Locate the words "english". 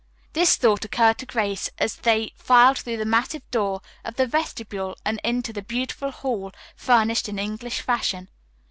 7.37-7.81